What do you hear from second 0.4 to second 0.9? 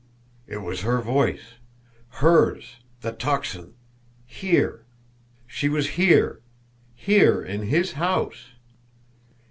It was